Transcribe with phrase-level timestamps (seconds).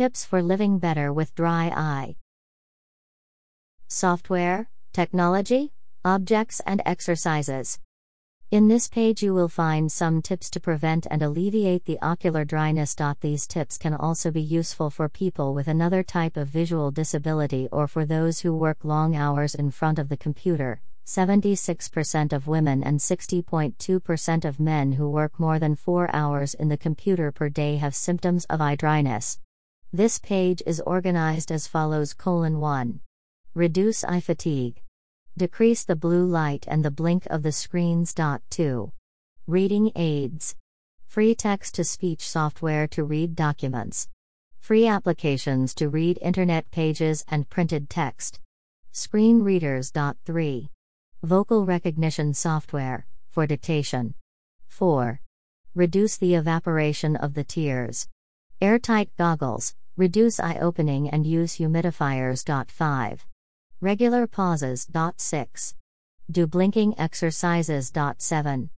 [0.00, 2.16] Tips for living better with dry eye.
[3.86, 5.74] Software, technology,
[6.06, 7.78] objects, and exercises.
[8.50, 12.96] In this page, you will find some tips to prevent and alleviate the ocular dryness.
[13.20, 17.86] These tips can also be useful for people with another type of visual disability or
[17.86, 20.80] for those who work long hours in front of the computer.
[21.04, 26.78] 76% of women and 60.2% of men who work more than 4 hours in the
[26.78, 29.38] computer per day have symptoms of eye dryness.
[29.92, 33.00] This page is organized as follows: colon 1.
[33.54, 34.80] Reduce eye fatigue.
[35.36, 38.14] Decrease the blue light and the blink of the screens.
[38.14, 38.92] 2.
[39.48, 40.54] Reading aids.
[41.06, 44.08] Free text to speech software to read documents.
[44.60, 48.38] Free applications to read internet pages and printed text.
[48.92, 49.90] Screen readers.
[49.90, 50.70] 3.
[51.24, 54.14] Vocal recognition software, for dictation.
[54.68, 55.20] 4.
[55.74, 58.08] Reduce the evaporation of the tears.
[58.62, 62.40] Airtight goggles, reduce eye opening and use humidifiers.
[62.70, 63.26] 5.
[63.82, 64.88] Regular pauses.
[65.18, 65.74] 6.
[66.30, 67.92] Do blinking exercises.
[68.16, 68.70] 7.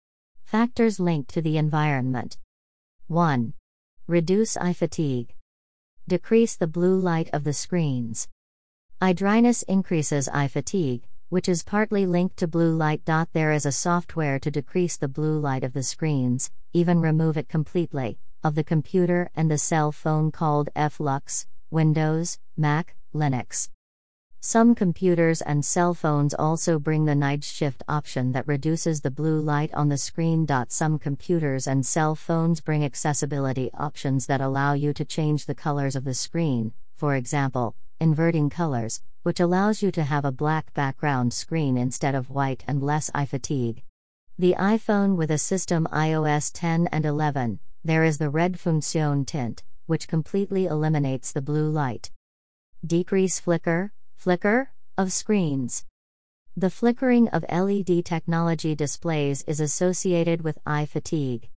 [0.43, 2.39] Factors linked to the environment.
[3.05, 3.53] 1.
[4.07, 5.35] Reduce eye fatigue.
[6.07, 8.27] Decrease the blue light of the screens.
[8.99, 13.05] Eye dryness increases eye fatigue, which is partly linked to blue light.
[13.33, 17.47] There is a software to decrease the blue light of the screens, even remove it
[17.47, 23.69] completely, of the computer and the cell phone called F-Lux, Windows, Mac, Linux.
[24.43, 29.39] Some computers and cell phones also bring the night shift option that reduces the blue
[29.39, 30.47] light on the screen.
[30.67, 35.95] Some computers and cell phones bring accessibility options that allow you to change the colors
[35.95, 41.33] of the screen, for example, inverting colors, which allows you to have a black background
[41.33, 43.83] screen instead of white and less eye fatigue.
[44.39, 49.63] The iPhone with a system iOS 10 and 11, there is the red Function tint,
[49.85, 52.11] which completely eliminates the blue light.
[52.85, 55.83] Decrease flicker, Flicker of screens.
[56.55, 61.49] The flickering of LED technology displays is associated with eye fatigue.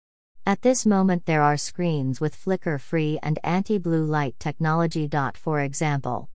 [0.46, 5.10] At this moment, there are screens with flicker free and anti blue light technology.
[5.36, 6.30] For example,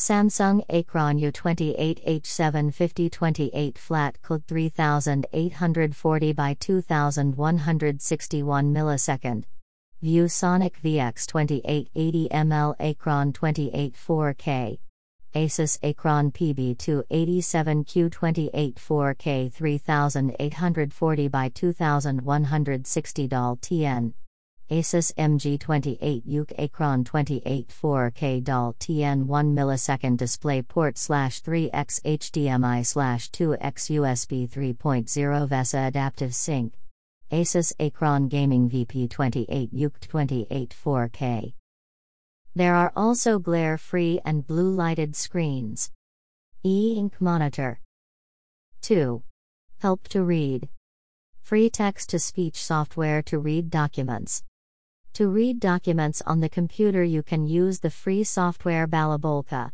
[0.00, 9.44] Samsung Acron U28H75028 flat code 3840 by 2161 millisecond.
[10.02, 14.78] ViewSonic VX2880 ml Acron 28 4K.
[15.34, 24.14] Asus Acron PB287Q28 4K 3840 by 2160 DAL TN.
[24.70, 32.86] Asus MG28 UK Acron 28 4K DAL TN 1 millisecond display port slash 3x HDMI
[32.86, 36.72] slash 2x USB 3.0 VESA adaptive sync.
[37.32, 41.52] Asus Acron Gaming VP28 UK 28 4K.
[42.54, 45.90] There are also glare free and blue lighted screens.
[46.62, 47.80] E ink monitor.
[48.82, 49.20] 2.
[49.80, 50.68] Help to read.
[51.40, 54.44] Free text to speech software to read documents.
[55.14, 59.72] To read documents on the computer, you can use the free software Balabolka.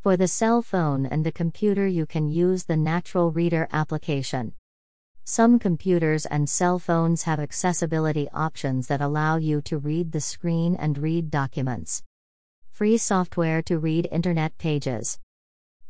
[0.00, 4.52] For the cell phone and the computer, you can use the Natural Reader application.
[5.24, 10.76] Some computers and cell phones have accessibility options that allow you to read the screen
[10.76, 12.02] and read documents.
[12.70, 15.18] Free software to read Internet pages.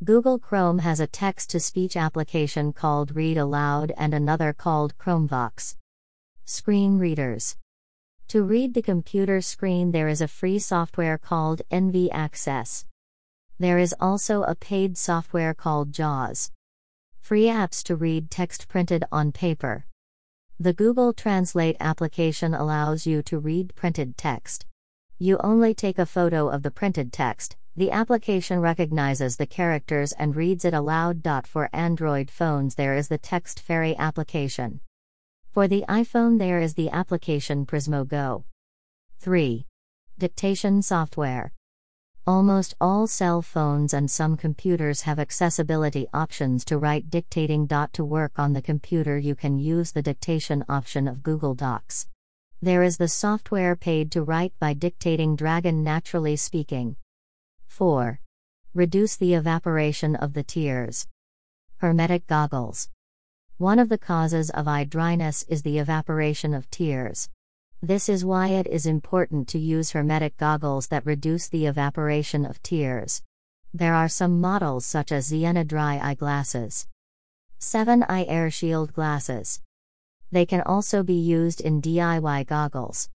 [0.02, 5.76] Google Chrome has a text to speech application called Read Aloud and another called Chromevox.
[6.44, 7.56] Screen readers.
[8.28, 12.84] To read the computer screen, there is a free software called NV Access.
[13.58, 16.50] There is also a paid software called JAWS.
[17.20, 19.86] Free apps to read text printed on paper.
[20.60, 24.66] The Google Translate application allows you to read printed text.
[25.18, 30.36] You only take a photo of the printed text, the application recognizes the characters and
[30.36, 31.26] reads it aloud.
[31.46, 34.80] For Android phones, there is the Text Fairy application.
[35.50, 38.44] For the iPhone, there is the application Prizmo Go.
[39.20, 39.66] 3.
[40.18, 41.52] Dictation software.
[42.26, 47.66] Almost all cell phones and some computers have accessibility options to write dictating.
[47.66, 52.06] To work on the computer, you can use the dictation option of Google Docs.
[52.60, 56.96] There is the software paid to write by dictating Dragon Naturally Speaking.
[57.66, 58.20] 4.
[58.74, 61.06] Reduce the evaporation of the tears.
[61.78, 62.90] Hermetic goggles.
[63.58, 67.28] One of the causes of eye dryness is the evaporation of tears.
[67.82, 72.62] This is why it is important to use hermetic goggles that reduce the evaporation of
[72.62, 73.20] tears.
[73.74, 76.86] There are some models such as Ziena dry eye glasses,
[77.58, 79.60] 7 eye air shield glasses.
[80.30, 83.10] They can also be used in DIY goggles.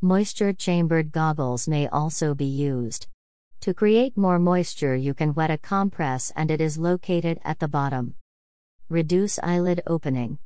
[0.00, 3.06] Moisture chambered goggles may also be used.
[3.60, 7.68] To create more moisture, you can wet a compress and it is located at the
[7.68, 8.16] bottom.
[8.90, 10.38] Reduce eyelid opening.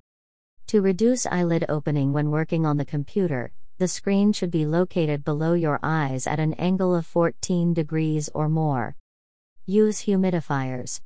[0.66, 5.52] To reduce eyelid opening when working on the computer, the screen should be located below
[5.52, 8.96] your eyes at an angle of 14 degrees or more.
[9.64, 11.00] Use humidifiers.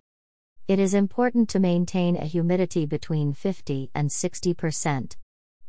[0.66, 5.16] It is important to maintain a humidity between 50 and 60%.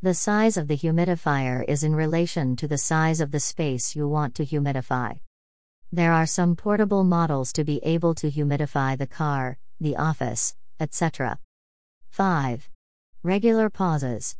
[0.02, 4.08] The size of the humidifier is in relation to the size of the space you
[4.08, 5.20] want to humidify.
[5.92, 11.40] There are some portable models to be able to humidify the car, the office, etc.
[12.18, 12.68] 5.
[13.22, 14.38] Regular pauses.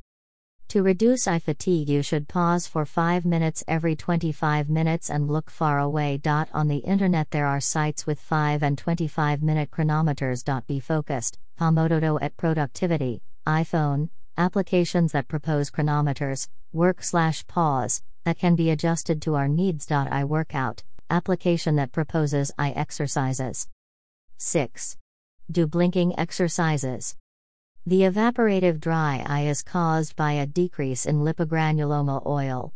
[0.70, 5.52] To reduce eye fatigue, you should pause for 5 minutes every 25 minutes and look
[5.52, 6.20] far away.
[6.26, 10.44] On the internet, there are sites with 5 and 25 minute chronometers.
[10.66, 14.10] Be focused, Pomodoro at productivity, iPhone,
[14.40, 19.92] applications that propose chronometers, work slash pause, that can be adjusted to our needs.
[19.92, 20.82] Eye workout,
[21.12, 23.68] application that proposes eye exercises.
[24.38, 24.98] 6.
[25.52, 27.16] Do blinking exercises.
[27.88, 32.74] The evaporative dry eye is caused by a decrease in lipogranuloma oil.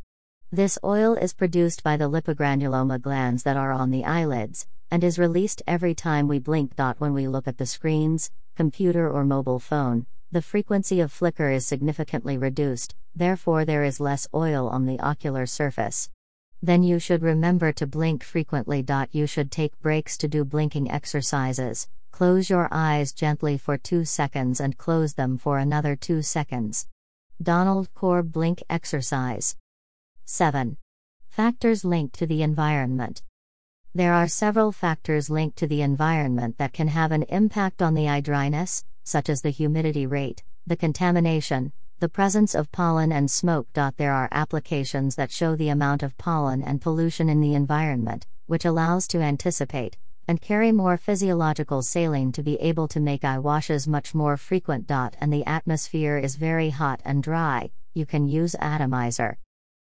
[0.53, 5.19] This oil is produced by the lipogranuloma glands that are on the eyelids, and is
[5.19, 6.75] released every time we blink.
[6.99, 11.67] When we look at the screens, computer, or mobile phone, the frequency of flicker is
[11.67, 16.09] significantly reduced, therefore, there is less oil on the ocular surface.
[16.63, 18.85] Then you should remember to blink frequently.
[19.11, 21.89] You should take breaks to do blinking exercises.
[22.11, 26.87] Close your eyes gently for 2 seconds and close them for another 2 seconds.
[27.41, 29.55] Donald Korb Blink Exercise
[30.25, 30.77] 7.
[31.27, 33.23] Factors linked to the environment.
[33.95, 38.07] There are several factors linked to the environment that can have an impact on the
[38.07, 43.67] eye dryness, such as the humidity rate, the contamination, the presence of pollen and smoke.
[43.73, 48.65] There are applications that show the amount of pollen and pollution in the environment, which
[48.65, 49.97] allows to anticipate
[50.27, 54.89] and carry more physiological saline to be able to make eye washes much more frequent.
[54.91, 59.37] And the atmosphere is very hot and dry, you can use atomizer.